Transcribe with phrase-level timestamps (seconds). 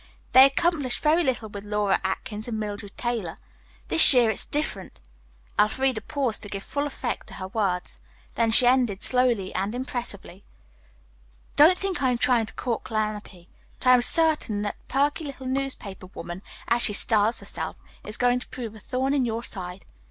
[0.31, 3.37] They accomplished very little with Laura Atkins and Mildred Taylor.
[3.87, 4.99] This year it's different."
[5.59, 8.01] Elfreda paused to give full effect to her words.
[8.33, 10.43] Then she ended slowly and impressively:
[11.55, 16.07] "Don't think I'm trying to court calamity, but I am certain that perky little newspaper
[16.15, 19.85] woman, as she styles herself, is going to prove a thorn in your side.